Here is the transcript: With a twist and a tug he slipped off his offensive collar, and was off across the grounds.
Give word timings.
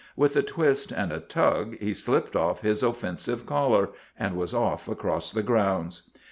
With 0.15 0.35
a 0.35 0.41
twist 0.41 0.91
and 0.91 1.11
a 1.11 1.19
tug 1.19 1.77
he 1.79 1.93
slipped 1.93 2.35
off 2.35 2.61
his 2.61 2.81
offensive 2.81 3.45
collar, 3.45 3.89
and 4.17 4.35
was 4.35 4.51
off 4.51 4.87
across 4.87 5.31
the 5.31 5.43
grounds. 5.43 6.09